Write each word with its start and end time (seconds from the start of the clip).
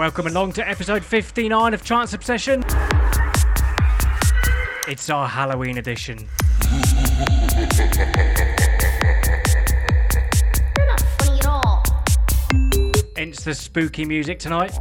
welcome 0.00 0.26
along 0.26 0.50
to 0.50 0.66
episode 0.66 1.04
59 1.04 1.74
of 1.74 1.84
Trance 1.84 2.14
Obsession. 2.14 2.64
It's 4.88 5.10
our 5.10 5.28
Halloween 5.28 5.76
edition. 5.76 6.26
It's 13.14 13.44
the 13.44 13.54
spooky 13.54 14.06
music 14.06 14.38
tonight. 14.38 14.72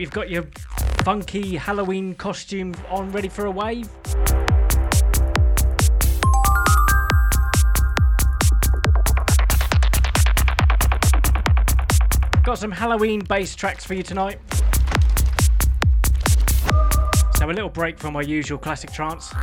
Hope 0.00 0.04
you've 0.06 0.12
got 0.12 0.30
your 0.30 0.46
funky 1.04 1.56
Halloween 1.56 2.14
costume 2.14 2.74
on 2.88 3.12
ready 3.12 3.28
for 3.28 3.44
a 3.44 3.50
wave. 3.50 3.86
Got 12.42 12.56
some 12.56 12.70
Halloween 12.70 13.20
bass 13.20 13.54
tracks 13.54 13.84
for 13.84 13.92
you 13.92 14.02
tonight. 14.02 14.40
So, 17.34 17.44
a 17.44 17.52
little 17.52 17.68
break 17.68 17.98
from 17.98 18.16
our 18.16 18.22
usual 18.22 18.56
classic 18.56 18.90
trance. 18.94 19.34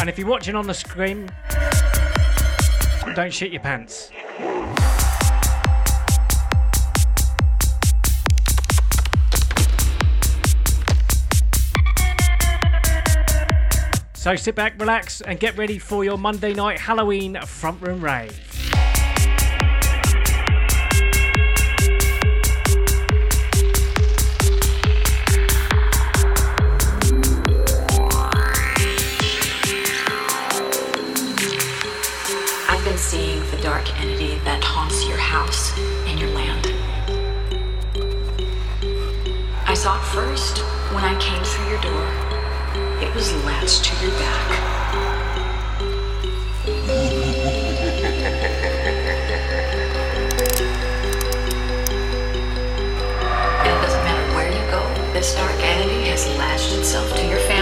And 0.00 0.10
if 0.10 0.18
you're 0.18 0.28
watching 0.28 0.54
on 0.54 0.66
the 0.66 0.74
screen, 0.74 1.30
don't 3.12 3.32
shit 3.32 3.52
your 3.52 3.60
pants. 3.60 4.10
So 14.14 14.36
sit 14.36 14.54
back, 14.54 14.80
relax, 14.80 15.20
and 15.20 15.40
get 15.40 15.56
ready 15.56 15.78
for 15.78 16.04
your 16.04 16.16
Monday 16.16 16.54
night 16.54 16.78
Halloween 16.78 17.36
front 17.44 17.82
room 17.82 18.04
rave. 18.04 18.51
First, 39.82 40.58
when 40.94 41.02
I 41.02 41.18
came 41.18 41.42
through 41.42 41.68
your 41.68 41.80
door, 41.80 42.06
it 43.02 43.12
was 43.16 43.34
latched 43.42 43.82
to 43.86 44.06
your 44.06 44.14
back. 44.16 44.50
it 53.66 53.74
doesn't 53.82 54.04
matter 54.04 54.34
where 54.36 54.46
you 54.52 54.70
go, 54.70 55.12
this 55.12 55.34
dark 55.34 55.50
entity 55.58 56.10
has 56.10 56.28
latched 56.38 56.72
itself 56.78 57.12
to 57.16 57.26
your 57.26 57.40
family, 57.40 57.61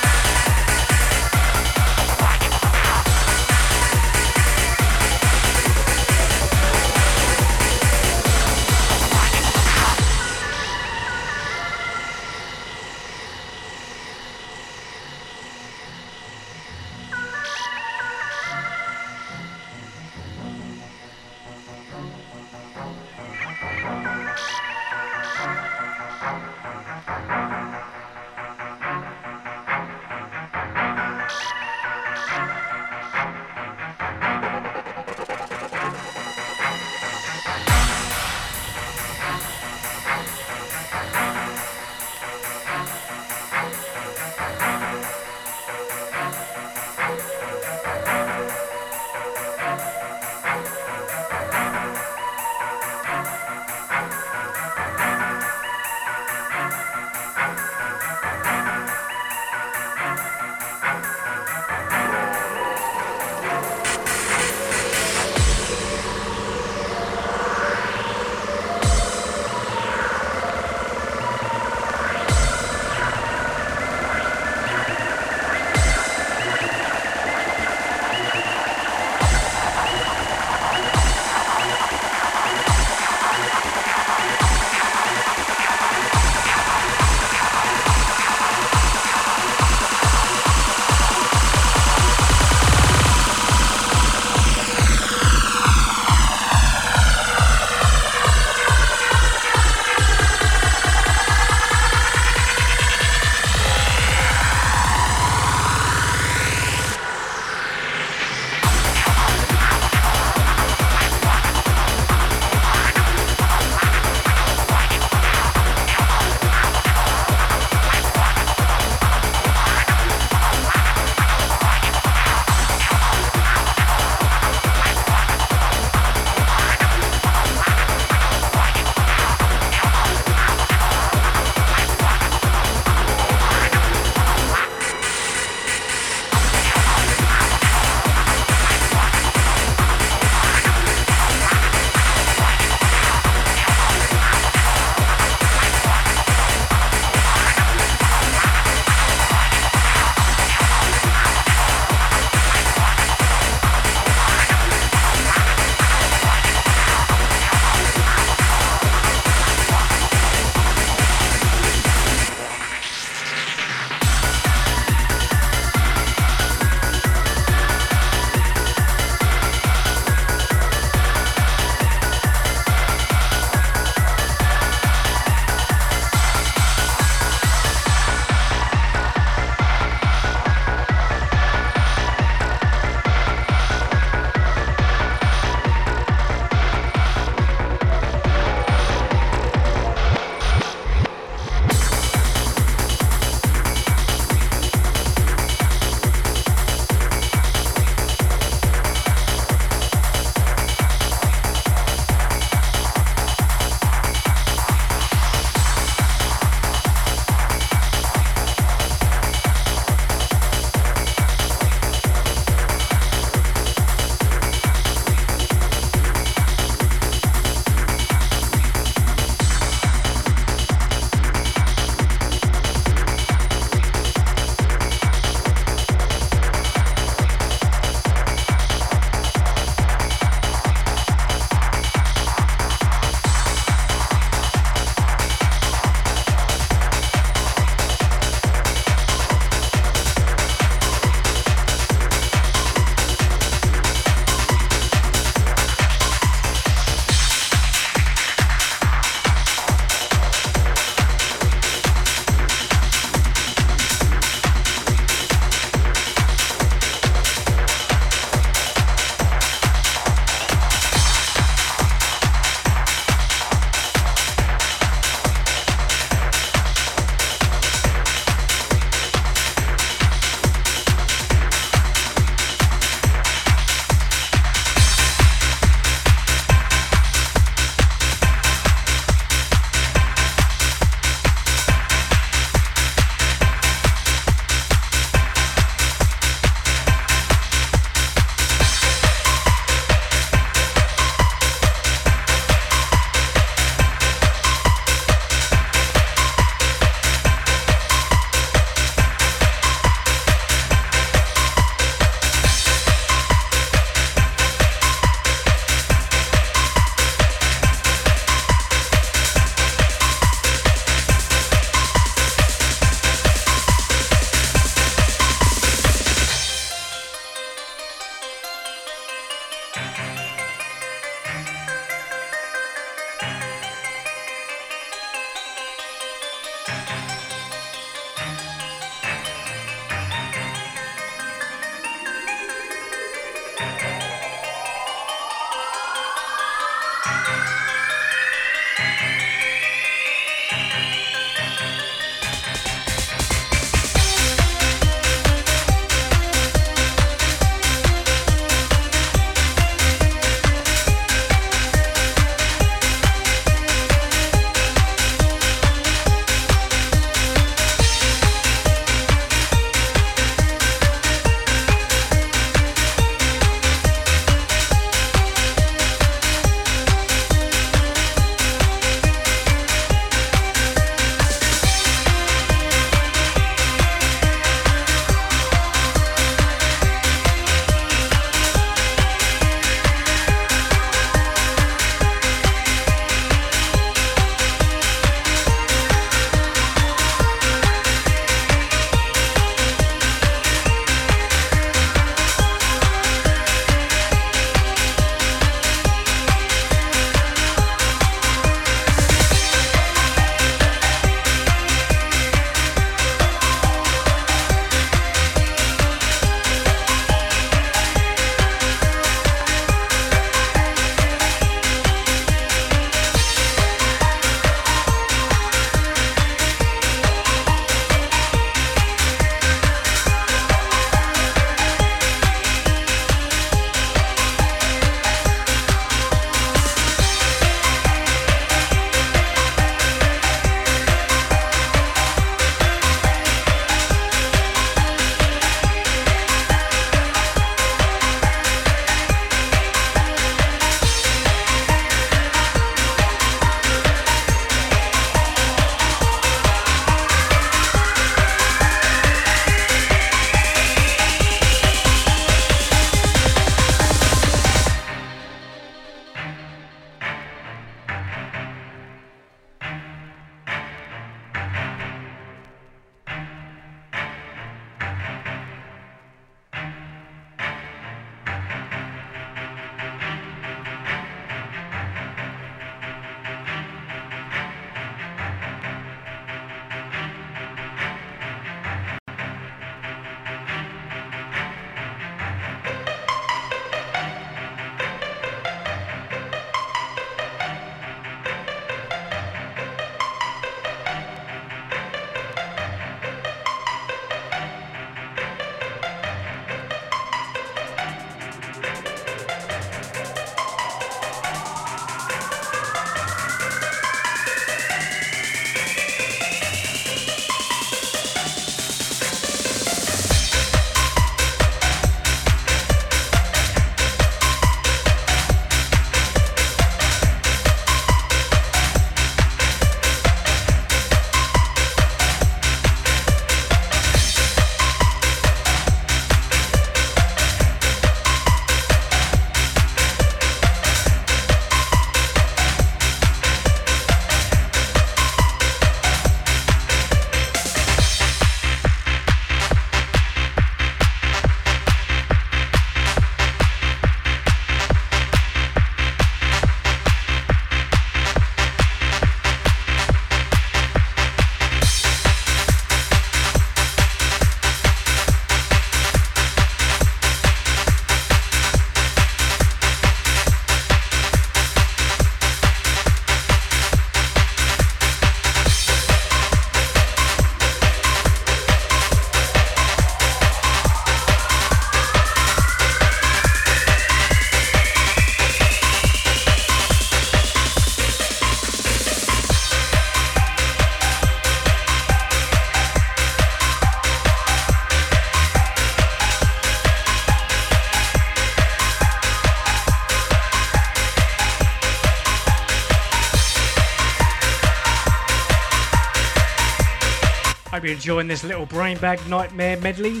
Hope 597.62 597.68
you're 597.68 597.76
enjoying 597.76 598.08
this 598.08 598.24
little 598.24 598.44
Brainbug 598.44 599.08
nightmare 599.08 599.56
medley. 599.58 600.00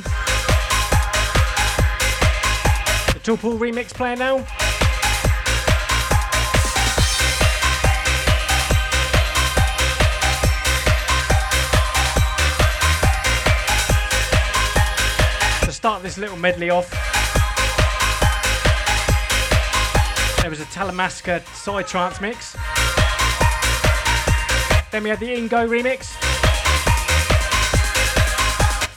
The 3.12 3.20
Tool 3.22 3.36
remix 3.36 3.94
player 3.94 4.16
now. 4.16 4.38
To 15.64 15.72
start 15.72 16.02
this 16.02 16.18
little 16.18 16.36
medley 16.36 16.70
off, 16.70 16.90
there 20.40 20.50
was 20.50 20.60
a 20.60 20.64
Talamasca 20.64 21.42
Psytrance 21.42 22.20
mix. 22.20 22.56
Then 24.90 25.04
we 25.04 25.10
had 25.10 25.20
the 25.20 25.28
Ingo 25.28 25.68
remix. 25.68 26.21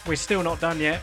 We're 0.07 0.15
still 0.15 0.43
not 0.43 0.59
done 0.59 0.79
yet. 0.79 1.01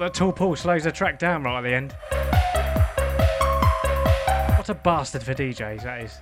That 0.00 0.14
Tall 0.14 0.32
Paul 0.32 0.56
slows 0.56 0.84
the 0.84 0.92
track 0.92 1.18
down 1.18 1.42
right 1.42 1.58
at 1.58 1.60
the 1.60 1.74
end. 1.74 1.92
What 4.56 4.68
a 4.70 4.74
bastard 4.74 5.22
for 5.22 5.34
DJs 5.34 5.82
that 5.82 6.00
is. 6.00 6.18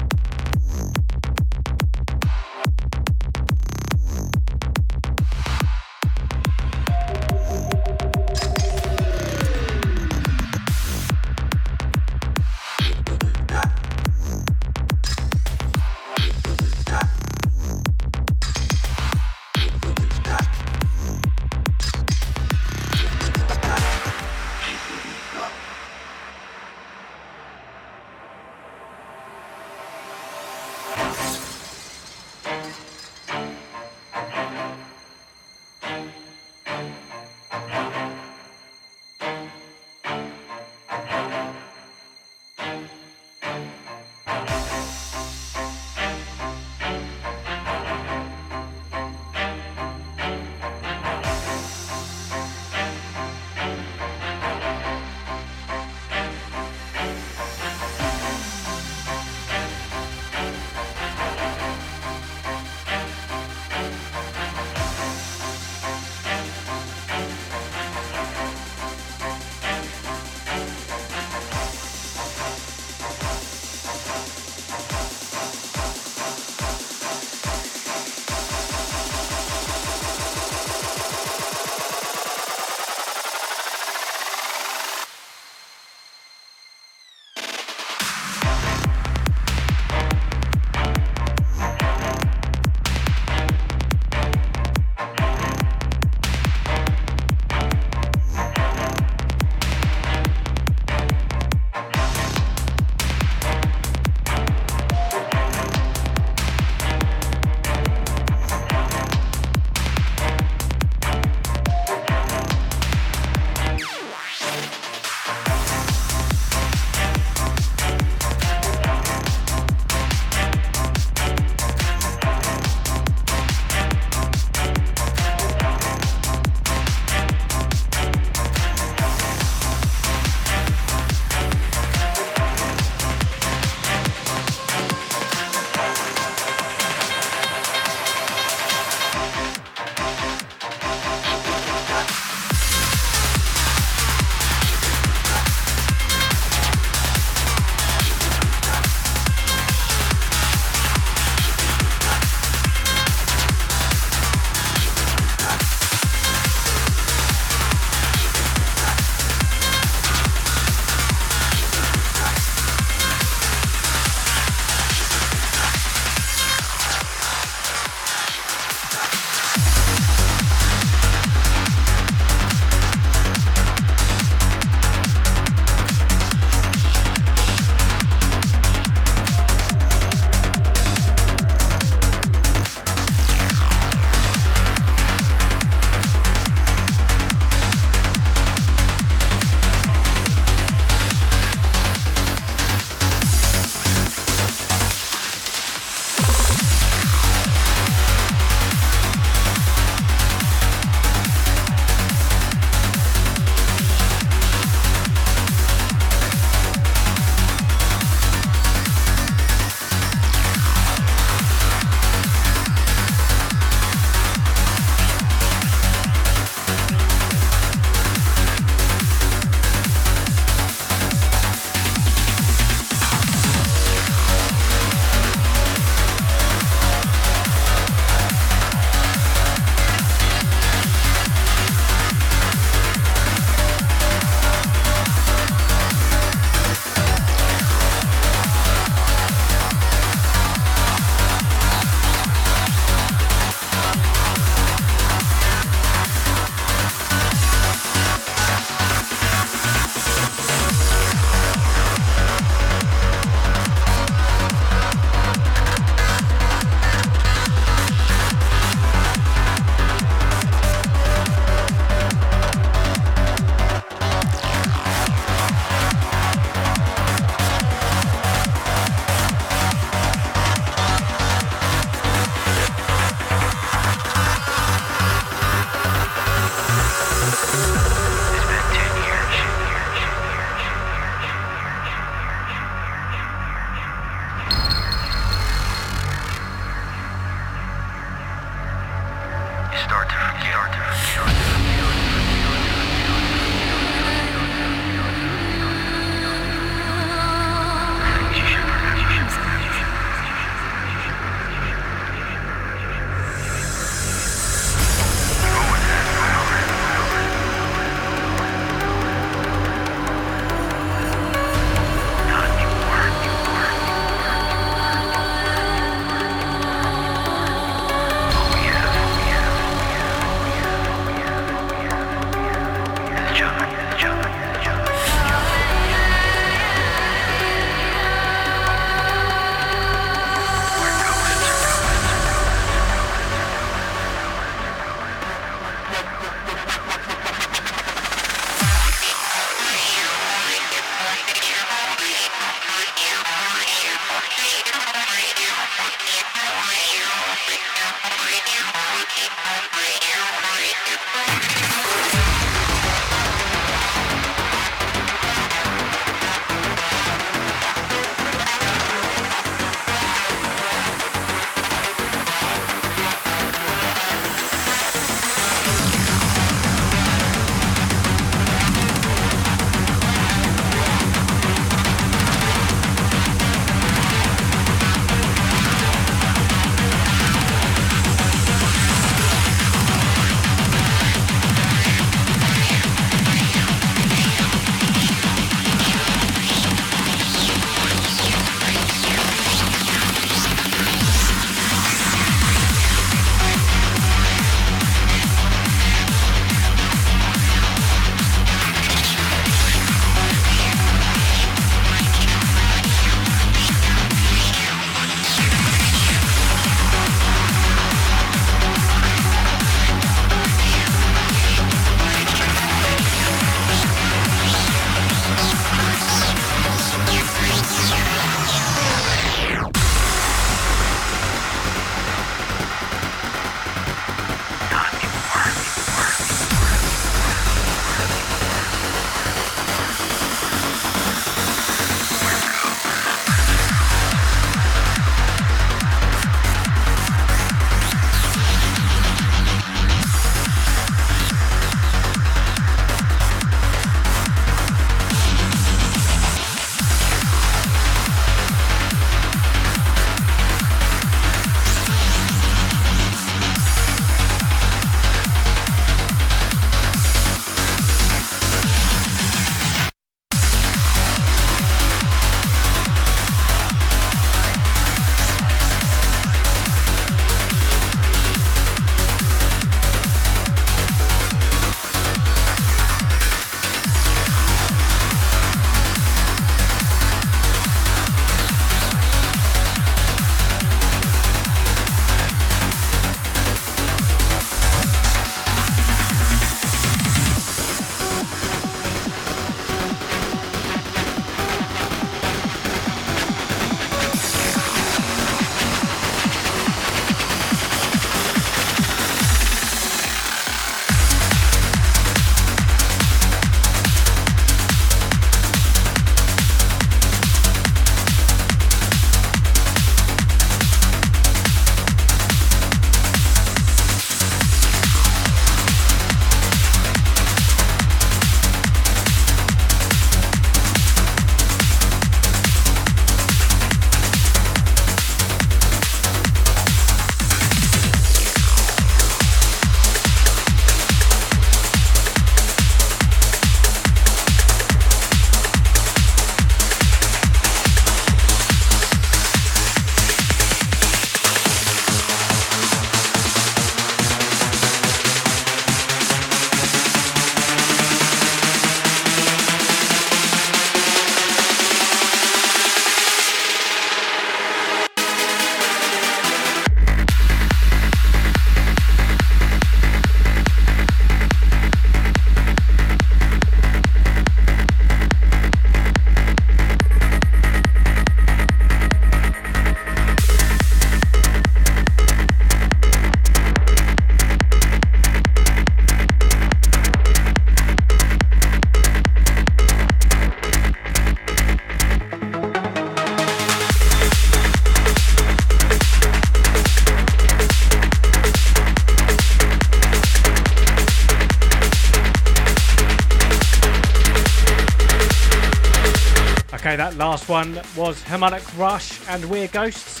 Okay, 596.74 596.82
that 596.82 596.96
last 596.96 597.28
one 597.28 597.60
was 597.76 598.02
Harmonic 598.02 598.42
Rush 598.58 598.98
and 599.08 599.24
We're 599.26 599.46
Ghosts. 599.46 600.00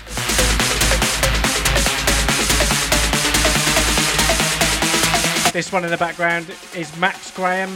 This 5.52 5.70
one 5.70 5.84
in 5.84 5.90
the 5.92 5.96
background 5.96 6.52
is 6.74 6.98
Max 6.98 7.30
Graham, 7.30 7.70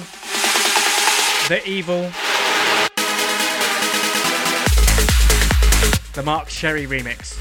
The 1.47 1.63
Evil, 1.65 2.11
the 6.15 6.23
Mark 6.25 6.49
Sherry 6.49 6.89
remix. 6.89 7.38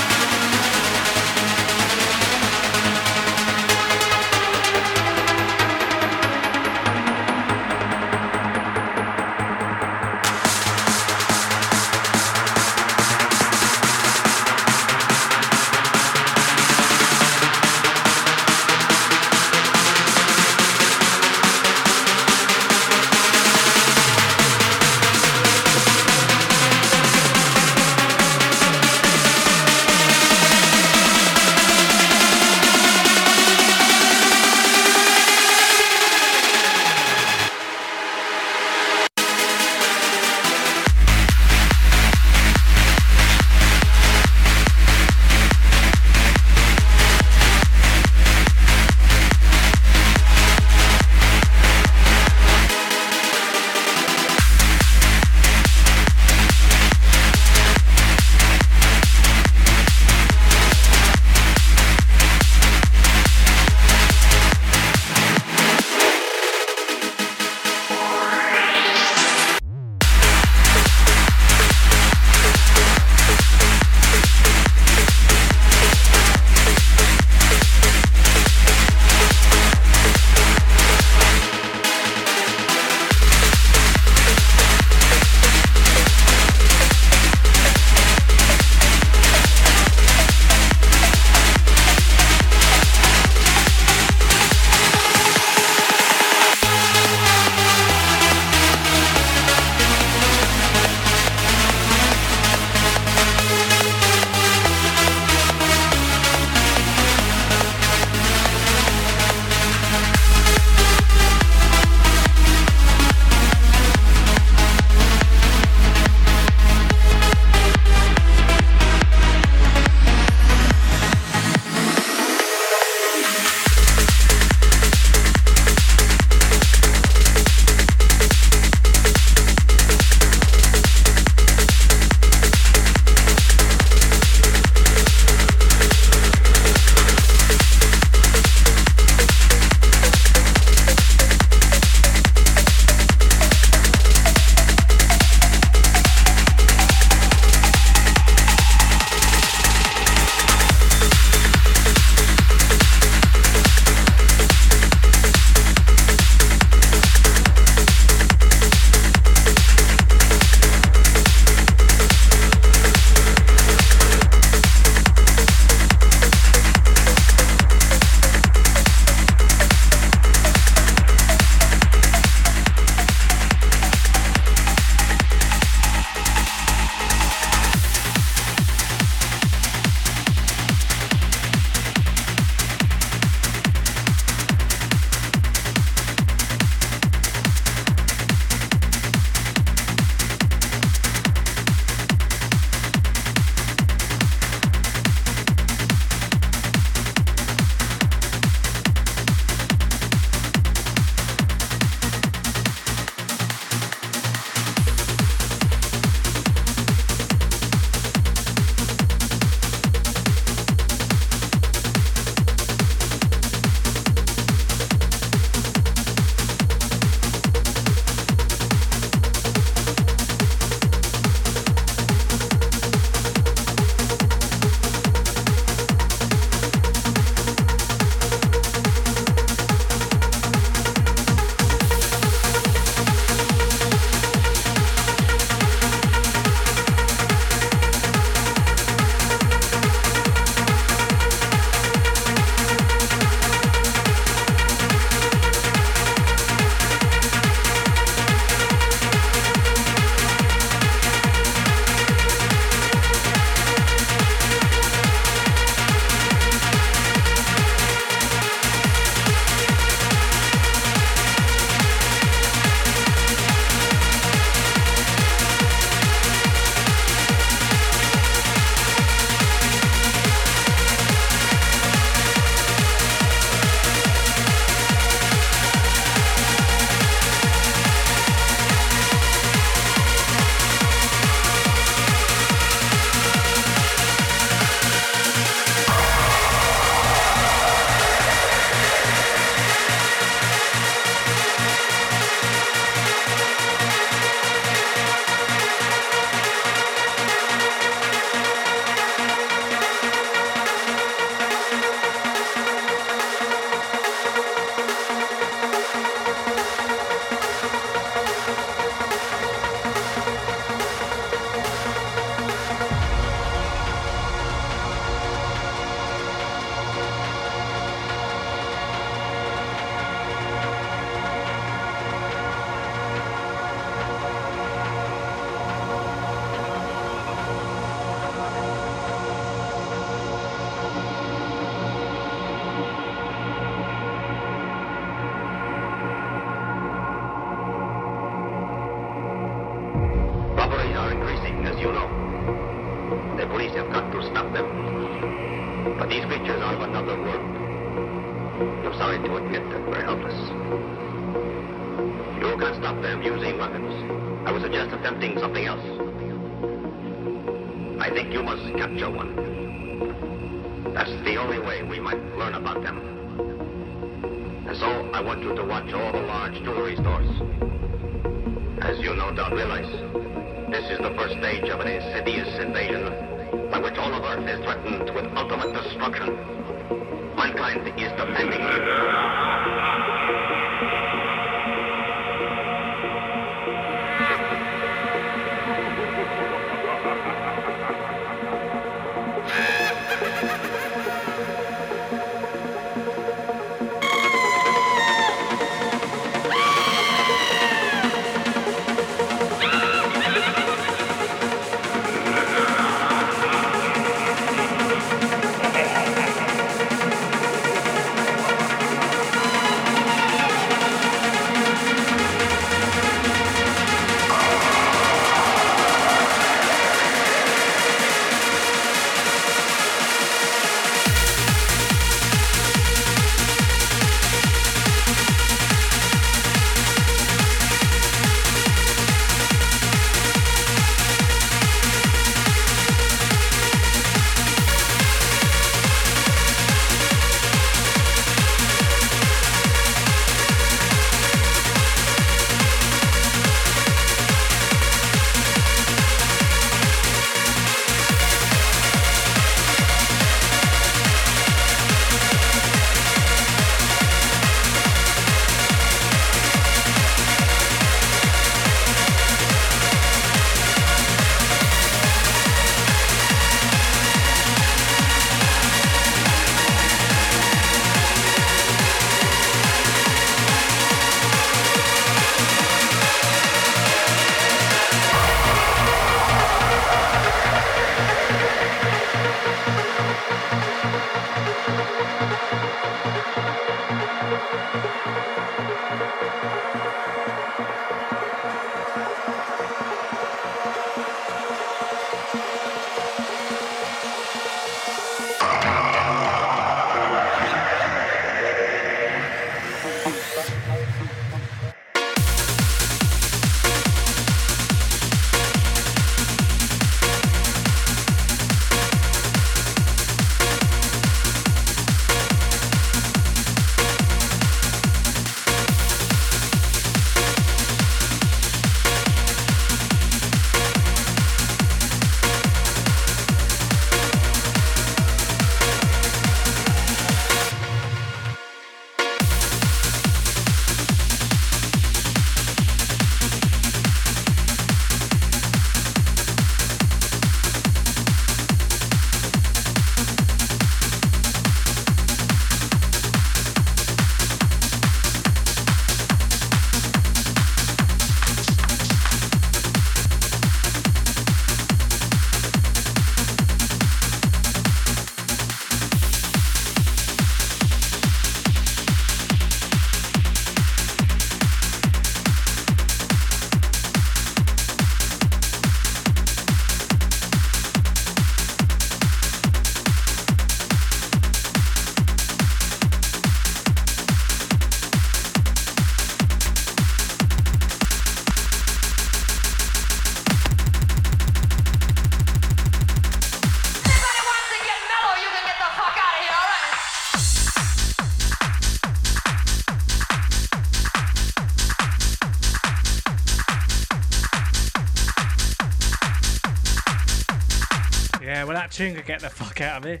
Yeah, 598.44 598.48
well, 598.48 598.60
that 598.60 598.72
tune 598.72 598.94
could 598.94 599.06
get 599.06 599.20
the 599.20 599.30
fuck 599.30 599.62
out 599.62 599.78
of 599.78 599.84
here. 599.84 600.00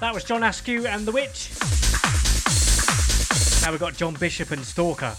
That 0.00 0.14
was 0.14 0.24
John 0.24 0.44
Askew 0.44 0.86
and 0.86 1.04
The 1.04 1.12
Witch. 1.12 1.50
Now 3.62 3.70
we've 3.70 3.80
got 3.80 3.98
John 3.98 4.14
Bishop 4.14 4.50
and 4.50 4.64
Stalker. 4.64 5.14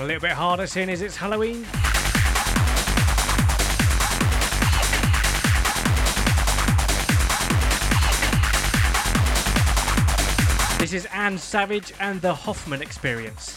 Gone 0.00 0.06
a 0.06 0.14
little 0.14 0.28
bit 0.28 0.32
harder 0.32 0.66
seeing 0.66 0.88
as 0.88 1.02
it's 1.02 1.14
Halloween. 1.14 1.66
This 10.78 10.94
is 10.94 11.06
Anne 11.12 11.36
Savage 11.36 11.92
and 12.00 12.18
the 12.22 12.32
Hoffman 12.32 12.80
Experience. 12.80 13.49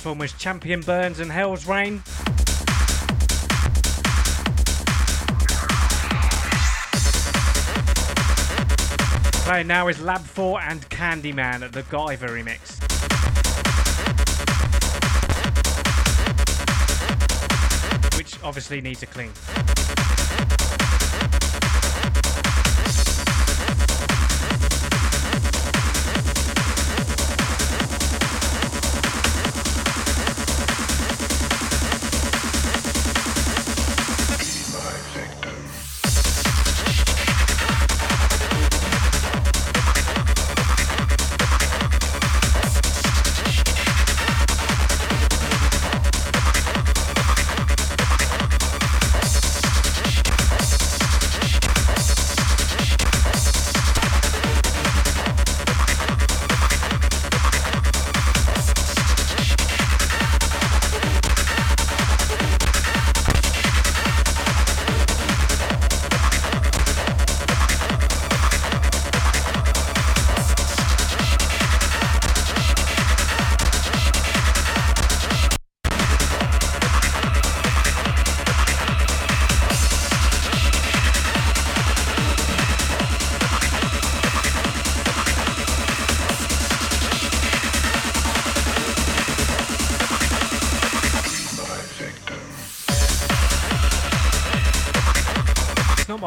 Last 0.00 0.06
one 0.06 0.18
was 0.18 0.32
Champion 0.32 0.80
Burns 0.80 1.20
and 1.20 1.30
Hell's 1.30 1.66
Rain. 1.66 2.00
Playing 9.44 9.66
now 9.66 9.88
is 9.88 10.00
Lab 10.00 10.22
4 10.22 10.62
and 10.62 10.88
Candyman, 10.88 11.62
at 11.62 11.72
the 11.72 11.82
Guyver 11.82 12.30
remix. 12.30 12.80
Which 18.16 18.42
obviously 18.42 18.80
needs 18.80 19.02
a 19.02 19.06
clean. 19.06 19.32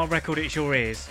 Record, 0.07 0.37
it's 0.39 0.55
your 0.55 0.73
ears. 0.75 1.02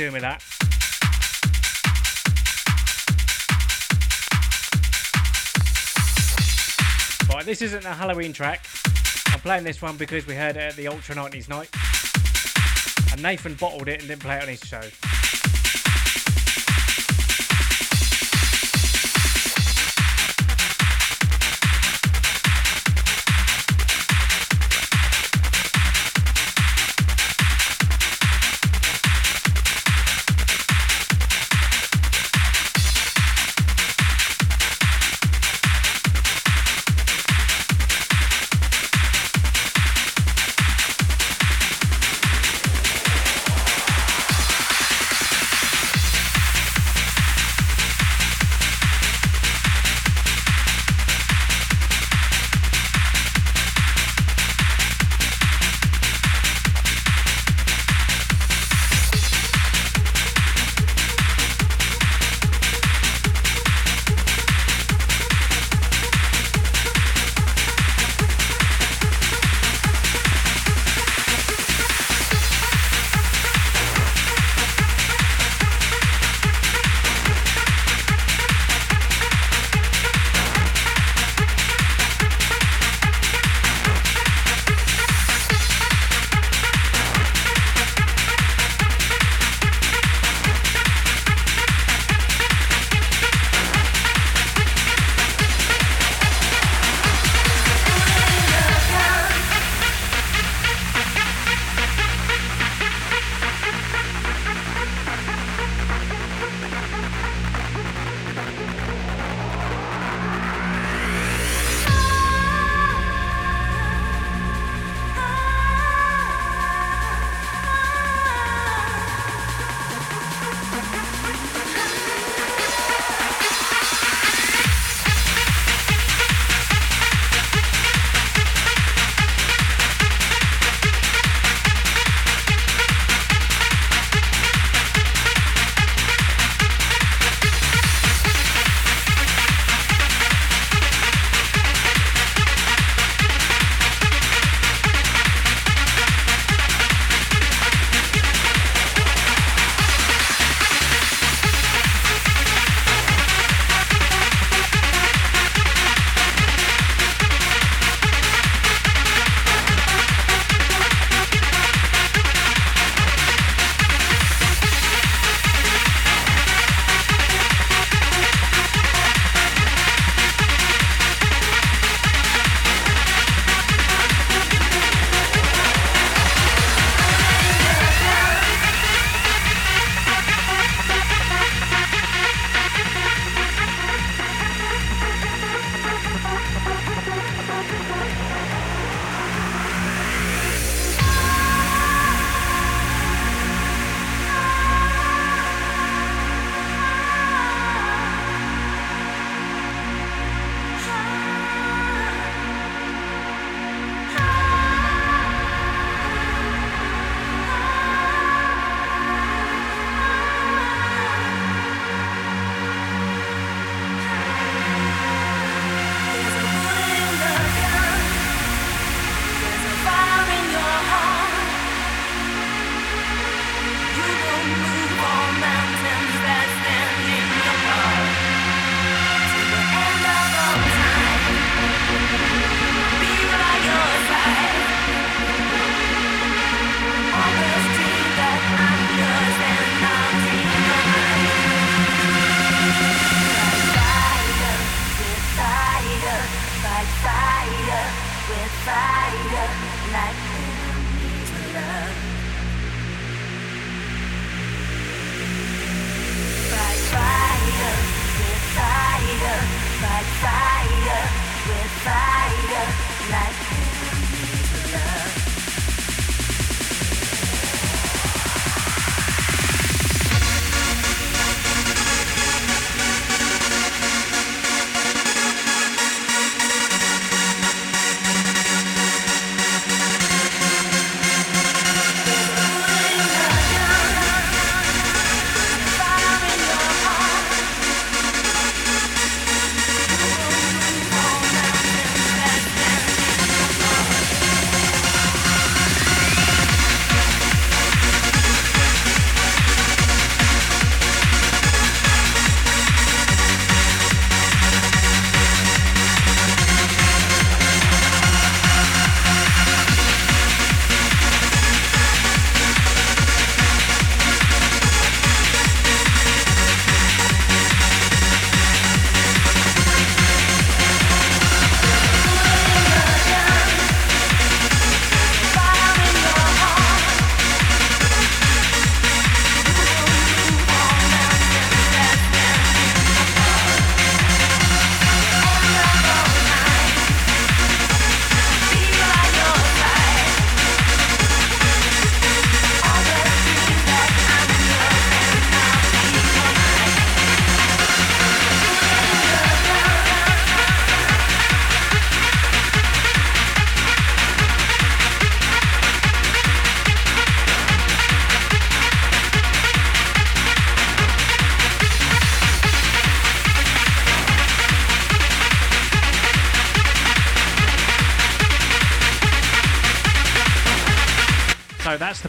Doing 0.00 0.12
with 0.14 0.22
that. 0.22 0.42
Right, 7.28 7.44
this 7.44 7.60
isn't 7.60 7.84
a 7.84 7.92
Halloween 7.92 8.32
track. 8.32 8.64
I'm 9.26 9.40
playing 9.40 9.64
this 9.64 9.82
one 9.82 9.98
because 9.98 10.26
we 10.26 10.34
heard 10.34 10.56
it 10.56 10.60
at 10.60 10.76
the 10.76 10.88
Ultra 10.88 11.14
90s 11.16 11.50
night. 11.50 11.68
And 13.12 13.22
Nathan 13.22 13.56
bottled 13.56 13.88
it 13.88 14.00
and 14.00 14.08
didn't 14.08 14.22
play 14.22 14.38
it 14.38 14.42
on 14.42 14.48
his 14.48 14.60
show. 14.60 15.09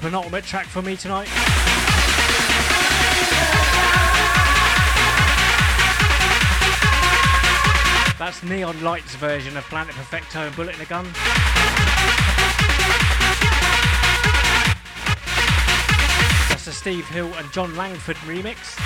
Penultimate 0.02 0.44
track 0.44 0.66
for 0.66 0.82
me 0.82 0.98
tonight. 0.98 1.28
That's 8.18 8.42
Neon 8.44 8.82
Lights 8.84 9.16
version 9.16 9.56
of 9.58 9.64
Planet 9.66 9.94
Perfecto 9.94 10.40
and 10.40 10.56
Bullet 10.56 10.76
in 10.76 10.82
a 10.82 10.86
Gun. 10.86 11.06
That's 16.50 16.66
a 16.66 16.74
Steve 16.74 17.08
Hill 17.10 17.32
and 17.36 17.52
John 17.52 17.76
Langford 17.76 18.16
remix. 18.18 18.78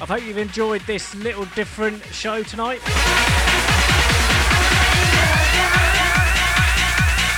I 0.00 0.06
hope 0.06 0.24
you've 0.24 0.38
enjoyed 0.38 0.80
this 0.82 1.14
little 1.14 1.44
different 1.54 2.02
show 2.06 2.42
tonight. 2.42 2.80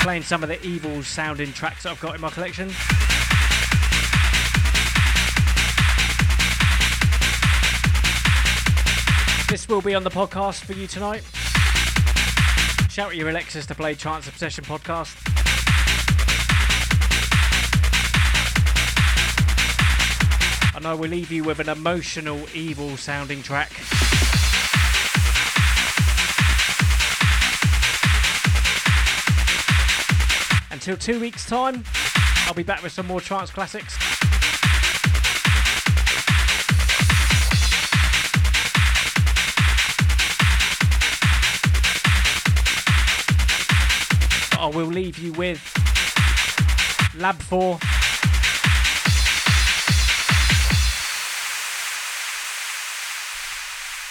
Playing 0.06 0.22
some 0.22 0.44
of 0.44 0.48
the 0.48 0.64
evil 0.64 1.02
sounding 1.02 1.52
tracks 1.52 1.82
that 1.82 1.90
I've 1.90 2.00
got 2.00 2.14
in 2.14 2.20
my 2.20 2.30
collection. 2.30 2.68
This 9.48 9.66
will 9.68 9.82
be 9.82 9.96
on 9.96 10.04
the 10.04 10.10
podcast 10.10 10.64
for 10.64 10.74
you 10.74 10.86
tonight. 10.86 11.24
Shout 12.88 13.10
at 13.10 13.16
your 13.16 13.30
Alexis 13.30 13.66
to 13.66 13.74
play 13.74 13.96
Trance 13.96 14.28
Obsession 14.28 14.62
podcast. 14.62 15.16
And 20.76 20.86
I 20.86 20.94
will 20.94 21.08
leave 21.08 21.32
you 21.32 21.42
with 21.42 21.58
an 21.58 21.68
emotional, 21.68 22.46
evil 22.54 22.96
sounding 22.96 23.42
track. 23.42 23.72
Until 30.88 31.14
two 31.14 31.18
weeks' 31.18 31.44
time, 31.44 31.82
I'll 32.46 32.54
be 32.54 32.62
back 32.62 32.80
with 32.80 32.92
some 32.92 33.08
more 33.08 33.20
trance 33.20 33.50
classics. 33.50 33.98
I 44.56 44.70
will 44.72 44.86
leave 44.86 45.18
you 45.18 45.32
with 45.32 45.60
Lab 47.16 47.34
4. 47.42 47.80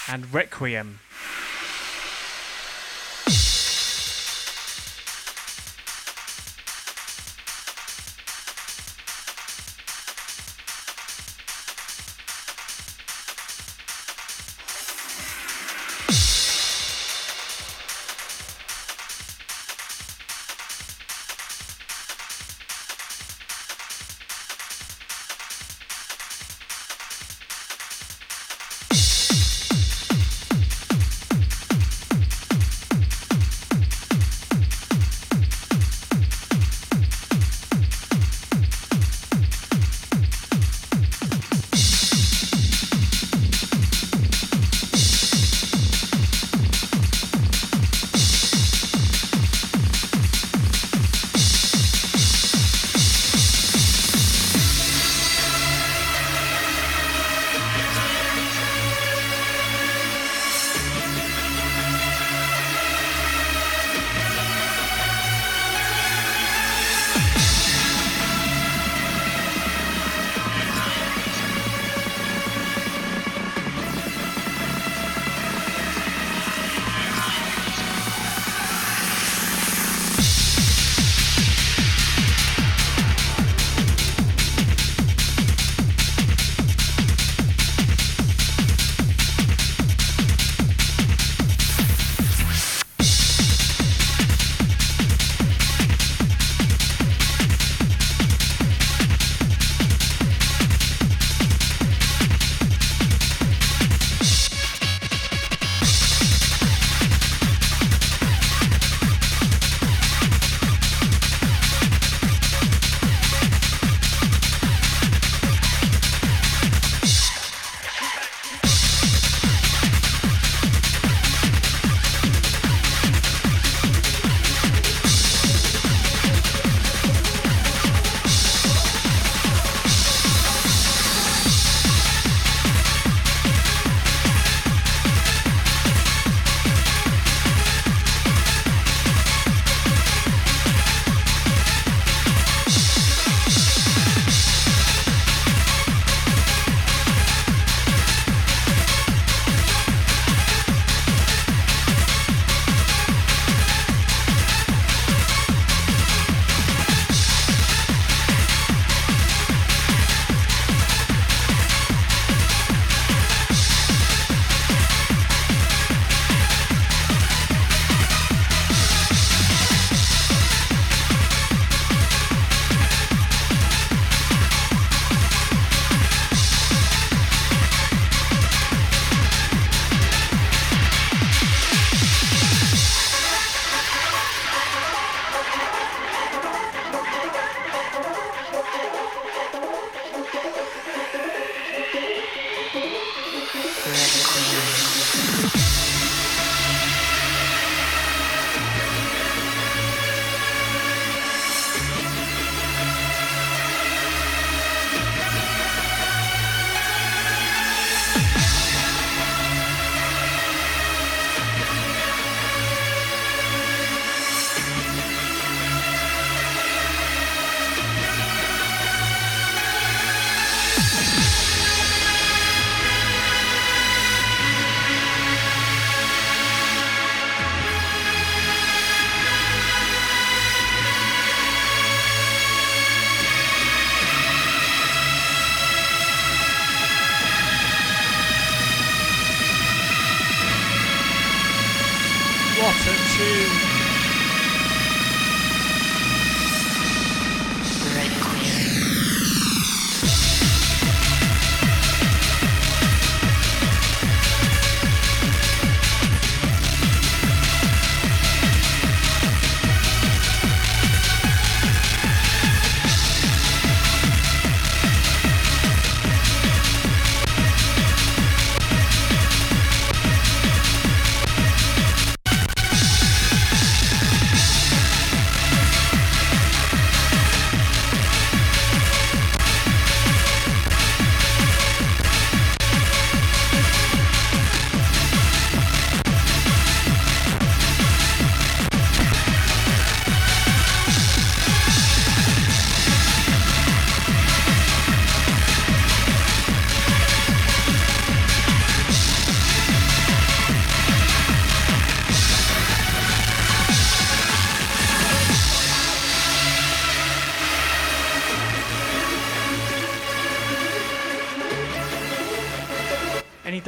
And 0.09 0.33
Requiem. 0.33 0.99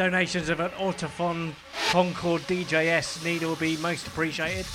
Donations 0.10 0.48
of 0.48 0.62
an 0.62 0.70
Ortofon 0.78 1.52
Concorde 1.90 2.44
DJS 2.44 3.26
need 3.26 3.42
will 3.42 3.58
be 3.58 3.76
most 3.76 4.08
appreciated. 4.08 4.66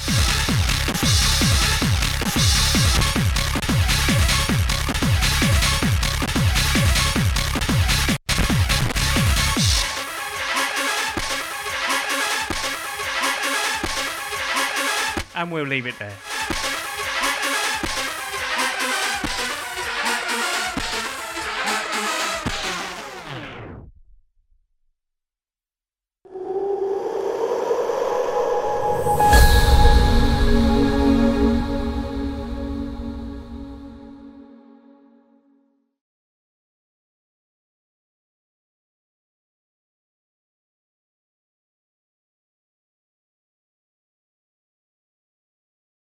And 15.34 15.50
we'll 15.50 15.64
leave 15.64 15.86
it 15.86 15.98
there. 15.98 16.31